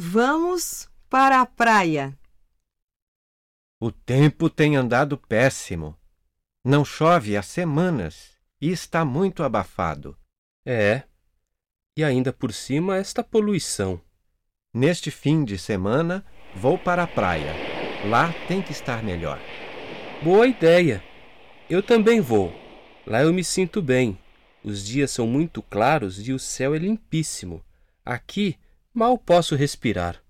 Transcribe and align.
Vamos 0.00 0.88
para 1.10 1.40
a 1.40 1.44
praia. 1.44 2.16
O 3.80 3.90
tempo 3.90 4.48
tem 4.48 4.76
andado 4.76 5.18
péssimo. 5.18 5.98
Não 6.64 6.84
chove 6.84 7.36
há 7.36 7.42
semanas 7.42 8.38
e 8.60 8.70
está 8.70 9.04
muito 9.04 9.42
abafado. 9.42 10.16
É. 10.64 11.02
E 11.96 12.04
ainda 12.04 12.32
por 12.32 12.52
cima 12.52 12.96
esta 12.96 13.24
poluição. 13.24 14.00
Neste 14.72 15.10
fim 15.10 15.44
de 15.44 15.58
semana, 15.58 16.24
vou 16.54 16.78
para 16.78 17.02
a 17.02 17.08
praia. 17.08 17.52
Lá 18.08 18.32
tem 18.46 18.62
que 18.62 18.70
estar 18.70 19.02
melhor. 19.02 19.40
Boa 20.22 20.46
ideia. 20.46 21.02
Eu 21.68 21.82
também 21.82 22.20
vou. 22.20 22.54
Lá 23.04 23.22
eu 23.22 23.32
me 23.32 23.42
sinto 23.42 23.82
bem. 23.82 24.16
Os 24.62 24.86
dias 24.86 25.10
são 25.10 25.26
muito 25.26 25.60
claros 25.60 26.24
e 26.28 26.32
o 26.32 26.38
céu 26.38 26.72
é 26.72 26.78
limpíssimo. 26.78 27.64
Aqui 28.04 28.56
mal 28.94 29.18
posso 29.18 29.54
respirar. 29.54 30.22